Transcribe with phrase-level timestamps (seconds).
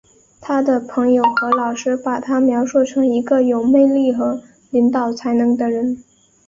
[0.39, 6.03] 他的朋友和老师把他描述成一个有魅力的和领导才能的人。